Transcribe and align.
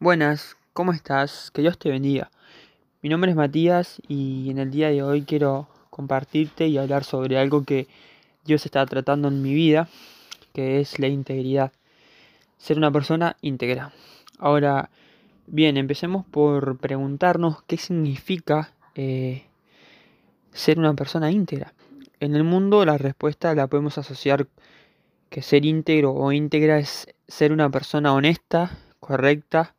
Buenas, 0.00 0.56
¿cómo 0.74 0.92
estás? 0.92 1.50
Que 1.50 1.60
Dios 1.60 1.76
te 1.76 1.90
bendiga. 1.90 2.30
Mi 3.02 3.08
nombre 3.08 3.32
es 3.32 3.36
Matías 3.36 4.00
y 4.06 4.48
en 4.48 4.58
el 4.58 4.70
día 4.70 4.90
de 4.90 5.02
hoy 5.02 5.22
quiero 5.22 5.66
compartirte 5.90 6.68
y 6.68 6.78
hablar 6.78 7.02
sobre 7.02 7.36
algo 7.36 7.64
que 7.64 7.88
Dios 8.44 8.64
está 8.64 8.86
tratando 8.86 9.26
en 9.26 9.42
mi 9.42 9.52
vida, 9.52 9.88
que 10.54 10.78
es 10.78 11.00
la 11.00 11.08
integridad. 11.08 11.72
Ser 12.58 12.78
una 12.78 12.92
persona 12.92 13.36
íntegra. 13.40 13.90
Ahora, 14.38 14.88
bien, 15.48 15.76
empecemos 15.76 16.24
por 16.24 16.78
preguntarnos 16.78 17.64
qué 17.64 17.76
significa 17.76 18.74
eh, 18.94 19.46
ser 20.52 20.78
una 20.78 20.94
persona 20.94 21.32
íntegra. 21.32 21.74
En 22.20 22.36
el 22.36 22.44
mundo 22.44 22.84
la 22.84 22.98
respuesta 22.98 23.52
la 23.52 23.66
podemos 23.66 23.98
asociar 23.98 24.46
que 25.28 25.42
ser 25.42 25.64
íntegro 25.64 26.12
o 26.12 26.30
íntegra 26.30 26.78
es 26.78 27.12
ser 27.26 27.50
una 27.50 27.68
persona 27.68 28.14
honesta, 28.14 28.78
correcta, 29.00 29.74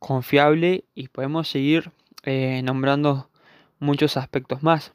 confiable 0.00 0.84
y 0.96 1.08
podemos 1.08 1.48
seguir 1.48 1.92
eh, 2.24 2.62
nombrando 2.64 3.30
muchos 3.78 4.16
aspectos 4.16 4.64
más. 4.64 4.92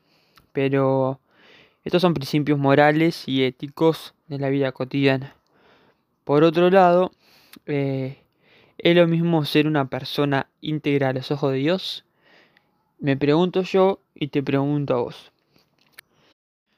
Pero 0.52 1.22
estos 1.86 2.02
son 2.02 2.14
principios 2.14 2.60
morales 2.60 3.24
y 3.28 3.44
éticos 3.44 4.14
de 4.28 4.40
la 4.40 4.50
vida 4.50 4.74
cotidiana. 4.74 5.36
Por 6.26 6.44
otro 6.44 6.70
lado, 6.70 7.12
eh, 7.68 8.18
¿es 8.78 8.96
lo 8.96 9.08
mismo 9.08 9.46
ser 9.46 9.68
una 9.68 9.86
persona 9.86 10.50
íntegra 10.60 11.10
a 11.10 11.14
los 11.14 11.32
ojos 11.32 11.54
de 11.54 11.60
Dios? 11.60 12.04
Me 13.00 13.16
pregunto 13.16 13.62
yo 13.62 14.00
y 14.16 14.28
te 14.30 14.42
pregunto 14.42 14.96
a 14.96 15.02
vos. 15.02 15.32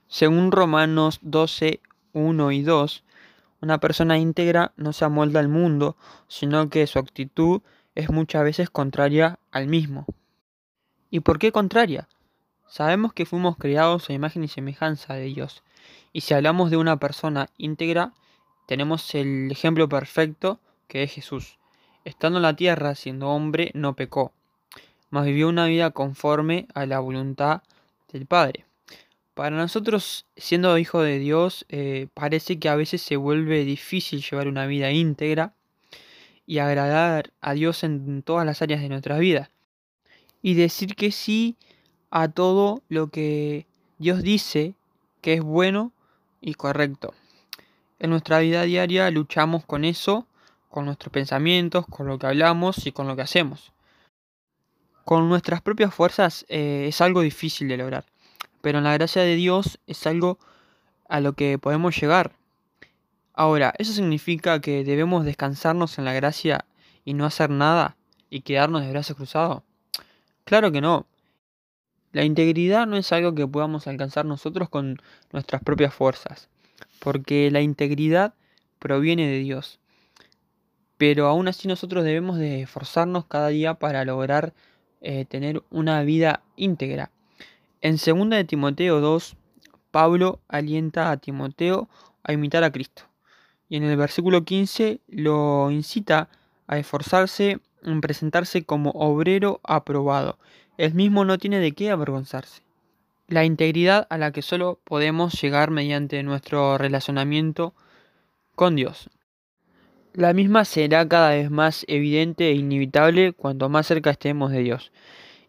Según 0.08 0.52
Romanos 0.52 1.20
12, 1.22 1.82
1 2.14 2.52
y 2.52 2.62
2, 2.62 3.04
una 3.62 3.80
persona 3.80 4.18
íntegra 4.18 4.74
no 4.76 4.94
se 4.94 5.06
amolda 5.06 5.40
al 5.40 5.48
mundo, 5.48 5.96
sino 6.28 6.70
que 6.70 6.86
su 6.88 7.00
actitud 7.00 7.62
es 7.98 8.12
muchas 8.12 8.44
veces 8.44 8.70
contraria 8.70 9.40
al 9.52 9.68
mismo. 9.68 10.06
¿Y 11.10 11.22
por 11.22 11.40
qué 11.40 11.52
contraria? 11.52 12.08
Sabemos 12.68 13.12
que 13.12 13.26
fuimos 13.26 13.58
creados 13.58 14.08
a 14.10 14.14
imagen 14.14 14.44
y 14.44 14.48
semejanza 14.48 15.16
de 15.16 15.24
Dios. 15.24 15.64
Y 16.14 16.22
si 16.22 16.36
hablamos 16.36 16.70
de 16.70 16.78
una 16.78 16.98
persona 16.98 17.50
íntegra, 17.58 18.14
tenemos 18.68 19.16
el 19.16 19.52
ejemplo 19.52 19.90
perfecto 19.90 20.60
que 20.88 21.02
es 21.02 21.12
Jesús. 21.12 21.58
Estando 22.06 22.38
en 22.38 22.44
la 22.44 22.56
tierra, 22.56 22.94
siendo 22.94 23.30
hombre, 23.30 23.72
no 23.74 23.96
pecó, 23.96 24.32
mas 25.10 25.26
vivió 25.26 25.50
una 25.50 25.66
vida 25.66 25.90
conforme 25.90 26.68
a 26.76 26.86
la 26.86 27.00
voluntad 27.00 27.64
del 28.14 28.28
Padre. 28.28 28.66
Para 29.34 29.58
nosotros, 29.58 30.28
siendo 30.36 30.78
hijo 30.78 31.02
de 31.02 31.18
Dios, 31.18 31.66
eh, 31.70 32.08
parece 32.14 32.60
que 32.60 32.70
a 32.70 32.76
veces 32.76 33.02
se 33.02 33.16
vuelve 33.16 33.66
difícil 33.66 34.22
llevar 34.22 34.48
una 34.48 34.68
vida 34.68 34.92
íntegra 34.92 35.54
y 36.48 36.60
agradar 36.60 37.34
a 37.42 37.54
Dios 37.54 37.84
en 37.84 38.24
todas 38.24 38.46
las 38.46 38.62
áreas 38.64 38.82
de 38.82 38.90
nuestra 38.90 39.20
vida. 39.20 39.52
Y 40.42 40.56
decir 40.56 40.96
que 40.96 41.12
sí 41.12 41.58
a 42.10 42.30
todo 42.30 42.82
lo 42.88 43.08
que 43.08 43.68
Dios 44.00 44.24
dice 44.24 44.74
que 45.22 45.34
es 45.34 45.42
bueno 45.42 45.92
y 46.40 46.54
correcto. 46.54 47.14
En 48.00 48.12
nuestra 48.12 48.40
vida 48.40 48.64
diaria 48.64 49.12
luchamos 49.12 49.66
con 49.66 49.84
eso, 49.84 50.26
con 50.70 50.86
nuestros 50.86 51.12
pensamientos, 51.12 51.86
con 51.86 52.08
lo 52.08 52.18
que 52.18 52.28
hablamos 52.28 52.88
y 52.88 52.94
con 52.94 53.08
lo 53.08 53.16
que 53.16 53.24
hacemos. 53.24 53.74
Con 55.04 55.28
nuestras 55.28 55.62
propias 55.62 55.94
fuerzas 55.94 56.46
eh, 56.48 56.86
es 56.88 57.02
algo 57.02 57.22
difícil 57.22 57.68
de 57.68 57.78
lograr, 57.78 58.06
pero 58.62 58.78
en 58.78 58.86
la 58.86 58.94
gracia 58.94 59.22
de 59.22 59.36
Dios 59.36 59.80
es 59.86 60.08
algo 60.08 60.38
a 61.10 61.20
lo 61.20 61.34
que 61.34 61.58
podemos 61.58 62.00
llegar. 62.00 62.34
Ahora, 63.40 63.72
¿eso 63.78 63.94
significa 63.94 64.60
que 64.62 64.84
debemos 64.84 65.24
descansarnos 65.24 66.00
en 66.00 66.06
la 66.06 66.14
gracia 66.14 66.66
y 67.06 67.14
no 67.14 67.24
hacer 67.24 67.52
nada 67.52 67.96
y 68.32 68.42
quedarnos 68.42 68.82
de 68.82 68.90
brazos 68.90 69.16
cruzados? 69.16 69.62
Claro 70.44 70.72
que 70.72 70.82
no. 70.82 71.06
La 72.14 72.24
integridad 72.24 72.88
no 72.88 72.98
es 72.98 73.12
algo 73.12 73.36
que 73.36 73.46
podamos 73.46 73.86
alcanzar 73.86 74.26
nosotros 74.26 74.70
con 74.70 75.00
nuestras 75.32 75.62
propias 75.62 75.94
fuerzas, 75.94 76.50
porque 76.98 77.52
la 77.52 77.62
integridad 77.62 78.34
proviene 78.80 79.28
de 79.28 79.38
Dios. 79.38 79.80
Pero 80.98 81.28
aún 81.28 81.48
así 81.48 81.68
nosotros 81.68 82.04
debemos 82.04 82.40
de 82.40 82.64
esforzarnos 82.64 83.26
cada 83.26 83.50
día 83.50 83.76
para 83.76 84.04
lograr 84.04 84.56
eh, 85.02 85.26
tener 85.26 85.62
una 85.70 86.02
vida 86.02 86.42
íntegra. 86.56 87.12
En 87.82 87.98
2 87.98 88.32
de 88.32 88.44
Timoteo 88.46 89.00
2, 89.00 89.36
Pablo 89.92 90.40
alienta 90.48 91.12
a 91.12 91.18
Timoteo 91.18 91.88
a 92.24 92.34
imitar 92.34 92.64
a 92.64 92.72
Cristo 92.72 93.07
y 93.70 93.78
en 93.78 93.84
el 93.84 93.98
versículo 93.98 94.44
15 94.44 95.02
lo 95.08 95.72
incita 95.72 96.30
a 96.68 96.78
esforzarse 96.78 97.60
en 97.84 98.02
presentarse 98.02 98.64
como 98.64 98.92
obrero 98.92 99.60
aprobado. 99.64 100.38
El 100.78 100.94
mismo 100.94 101.26
no 101.26 101.38
tiene 101.38 101.60
de 101.60 101.72
qué 101.72 101.90
avergonzarse. 101.90 102.62
La 103.28 103.46
integridad 103.46 104.08
a 104.10 104.18
la 104.18 104.32
que 104.32 104.42
solo 104.42 104.80
podemos 104.84 105.40
llegar 105.42 105.72
mediante 105.72 106.22
nuestro 106.24 106.78
relacionamiento 106.78 107.74
con 108.56 108.76
Dios. 108.76 109.10
La 110.14 110.34
misma 110.34 110.66
será 110.66 111.08
cada 111.08 111.30
vez 111.30 111.52
más 111.52 111.86
evidente 111.88 112.50
e 112.50 112.54
inevitable 112.54 113.34
cuanto 113.34 113.70
más 113.70 113.86
cerca 113.86 114.10
estemos 114.10 114.52
de 114.52 114.60
Dios 114.60 114.92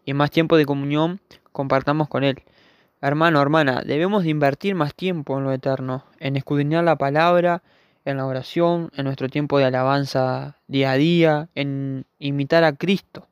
y 0.05 0.13
más 0.13 0.31
tiempo 0.31 0.57
de 0.57 0.65
comunión 0.65 1.19
compartamos 1.51 2.07
con 2.07 2.23
Él. 2.23 2.43
Hermano, 3.01 3.41
hermana, 3.41 3.81
debemos 3.85 4.23
de 4.23 4.29
invertir 4.29 4.75
más 4.75 4.93
tiempo 4.93 5.37
en 5.37 5.45
lo 5.45 5.53
eterno, 5.53 6.05
en 6.19 6.35
escudriñar 6.35 6.83
la 6.83 6.97
palabra, 6.97 7.63
en 8.09 8.17
la 8.17 8.25
oración, 8.25 8.89
en 8.95 9.05
nuestro 9.05 9.29
tiempo 9.29 9.57
de 9.57 9.65
alabanza 9.65 10.57
día 10.67 10.91
a 10.91 10.95
día, 10.95 11.49
en 11.55 12.05
imitar 12.19 12.63
a 12.63 12.75
Cristo. 12.75 13.27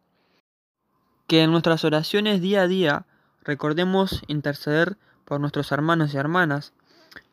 Que 1.27 1.43
en 1.43 1.51
nuestras 1.51 1.83
oraciones 1.83 2.41
día 2.41 2.61
a 2.61 2.67
día 2.67 3.05
recordemos 3.43 4.21
interceder 4.27 4.97
por 5.25 5.39
nuestros 5.41 5.71
hermanos 5.71 6.13
y 6.13 6.17
hermanas 6.17 6.73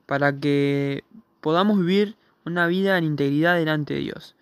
para 0.07 0.39
que 0.39 1.05
podamos 1.41 1.79
vivir 1.79 2.17
una 2.45 2.67
vida 2.67 2.99
en 2.99 3.05
integridad 3.05 3.57
delante 3.57 3.95
de 3.95 4.01
Dios. 4.01 4.35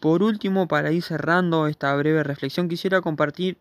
Por 0.00 0.22
último, 0.22 0.68
para 0.68 0.92
ir 0.92 1.02
cerrando 1.02 1.66
esta 1.66 1.94
breve 1.96 2.22
reflexión, 2.22 2.68
quisiera 2.68 3.00
compartir 3.00 3.58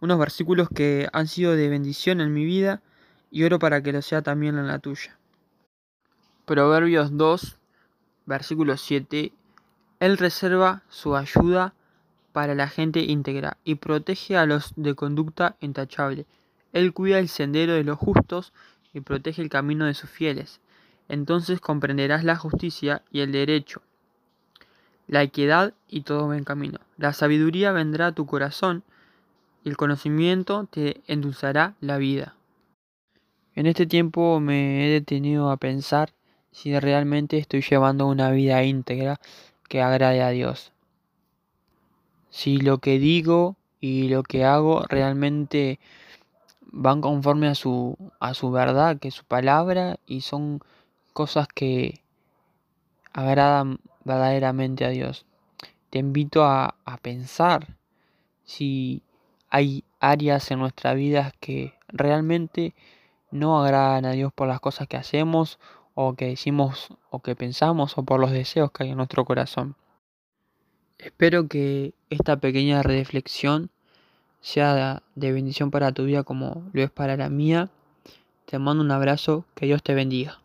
unos 0.00 0.18
versículos 0.18 0.68
que 0.68 1.08
han 1.12 1.28
sido 1.28 1.54
de 1.54 1.68
bendición 1.68 2.20
en 2.20 2.32
mi 2.32 2.44
vida 2.44 2.82
y 3.30 3.44
oro 3.44 3.58
para 3.58 3.82
que 3.82 3.92
lo 3.92 4.02
sea 4.02 4.22
también 4.22 4.58
en 4.58 4.66
la 4.66 4.78
tuya. 4.78 5.19
Proverbios 6.50 7.16
2, 7.16 7.58
versículo 8.26 8.76
7. 8.76 9.30
Él 10.00 10.18
reserva 10.18 10.82
su 10.88 11.14
ayuda 11.14 11.74
para 12.32 12.56
la 12.56 12.66
gente 12.66 13.02
íntegra 13.02 13.56
y 13.62 13.76
protege 13.76 14.36
a 14.36 14.46
los 14.46 14.72
de 14.74 14.96
conducta 14.96 15.54
intachable. 15.60 16.26
Él 16.72 16.92
cuida 16.92 17.20
el 17.20 17.28
sendero 17.28 17.74
de 17.74 17.84
los 17.84 17.98
justos 17.98 18.52
y 18.92 19.00
protege 19.00 19.42
el 19.42 19.48
camino 19.48 19.84
de 19.84 19.94
sus 19.94 20.10
fieles. 20.10 20.58
Entonces 21.08 21.60
comprenderás 21.60 22.24
la 22.24 22.34
justicia 22.34 23.02
y 23.12 23.20
el 23.20 23.30
derecho, 23.30 23.82
la 25.06 25.22
equidad 25.22 25.72
y 25.86 26.00
todo 26.00 26.26
buen 26.26 26.42
camino. 26.42 26.80
La 26.96 27.12
sabiduría 27.12 27.70
vendrá 27.70 28.08
a 28.08 28.12
tu 28.12 28.26
corazón 28.26 28.82
y 29.62 29.68
el 29.68 29.76
conocimiento 29.76 30.66
te 30.68 31.00
endulzará 31.06 31.76
la 31.80 31.98
vida. 31.98 32.34
En 33.54 33.66
este 33.66 33.86
tiempo 33.86 34.40
me 34.40 34.84
he 34.84 34.90
detenido 34.90 35.52
a 35.52 35.56
pensar 35.56 36.12
si 36.52 36.78
realmente 36.78 37.38
estoy 37.38 37.62
llevando 37.62 38.06
una 38.06 38.30
vida 38.30 38.62
íntegra 38.64 39.20
que 39.68 39.82
agrade 39.82 40.22
a 40.22 40.30
Dios. 40.30 40.72
Si 42.30 42.58
lo 42.58 42.78
que 42.78 42.98
digo 42.98 43.56
y 43.80 44.08
lo 44.08 44.22
que 44.22 44.44
hago 44.44 44.84
realmente 44.88 45.78
van 46.72 47.00
conforme 47.00 47.48
a 47.48 47.54
su, 47.54 47.96
a 48.20 48.34
su 48.34 48.50
verdad, 48.50 48.98
que 48.98 49.08
es 49.08 49.14
su 49.14 49.24
palabra, 49.24 49.98
y 50.06 50.20
son 50.20 50.60
cosas 51.12 51.48
que 51.48 52.02
agradan 53.12 53.80
verdaderamente 54.04 54.84
a 54.84 54.90
Dios. 54.90 55.26
Te 55.90 55.98
invito 55.98 56.44
a, 56.44 56.76
a 56.84 56.96
pensar 56.98 57.76
si 58.44 59.02
hay 59.48 59.84
áreas 59.98 60.50
en 60.50 60.60
nuestra 60.60 60.94
vida 60.94 61.32
que 61.40 61.74
realmente 61.88 62.74
no 63.30 63.62
agradan 63.62 64.04
a 64.04 64.12
Dios 64.12 64.32
por 64.32 64.48
las 64.48 64.60
cosas 64.60 64.88
que 64.88 64.96
hacemos 64.96 65.58
o 65.94 66.14
que 66.14 66.26
decimos 66.26 66.88
o 67.10 67.20
que 67.20 67.36
pensamos 67.36 67.96
o 67.98 68.02
por 68.02 68.20
los 68.20 68.30
deseos 68.30 68.70
que 68.72 68.84
hay 68.84 68.90
en 68.90 68.96
nuestro 68.96 69.24
corazón. 69.24 69.76
Espero 70.98 71.48
que 71.48 71.94
esta 72.10 72.36
pequeña 72.38 72.82
reflexión 72.82 73.70
sea 74.40 75.02
de 75.14 75.32
bendición 75.32 75.70
para 75.70 75.92
tu 75.92 76.04
vida 76.04 76.24
como 76.24 76.68
lo 76.72 76.82
es 76.82 76.90
para 76.90 77.16
la 77.16 77.28
mía. 77.28 77.70
Te 78.46 78.58
mando 78.58 78.82
un 78.82 78.90
abrazo, 78.90 79.44
que 79.54 79.66
Dios 79.66 79.82
te 79.82 79.94
bendiga. 79.94 80.40